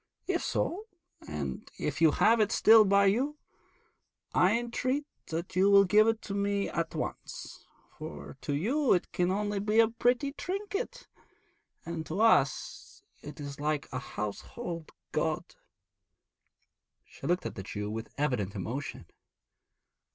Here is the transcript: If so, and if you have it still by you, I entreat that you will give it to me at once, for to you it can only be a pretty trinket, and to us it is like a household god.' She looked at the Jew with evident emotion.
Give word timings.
If 0.25 0.43
so, 0.43 0.87
and 1.27 1.69
if 1.77 2.01
you 2.01 2.09
have 2.09 2.39
it 2.39 2.51
still 2.51 2.85
by 2.85 3.05
you, 3.05 3.37
I 4.33 4.57
entreat 4.57 5.05
that 5.27 5.55
you 5.55 5.69
will 5.69 5.83
give 5.83 6.07
it 6.07 6.23
to 6.23 6.33
me 6.33 6.69
at 6.69 6.95
once, 6.95 7.67
for 7.99 8.35
to 8.41 8.55
you 8.55 8.93
it 8.93 9.11
can 9.11 9.29
only 9.29 9.59
be 9.59 9.79
a 9.79 9.87
pretty 9.89 10.31
trinket, 10.33 11.07
and 11.85 12.03
to 12.07 12.19
us 12.19 13.03
it 13.21 13.39
is 13.39 13.59
like 13.59 13.87
a 13.91 13.99
household 13.99 14.91
god.' 15.11 15.53
She 17.05 17.27
looked 17.27 17.45
at 17.45 17.53
the 17.53 17.61
Jew 17.61 17.91
with 17.91 18.11
evident 18.17 18.55
emotion. 18.55 19.05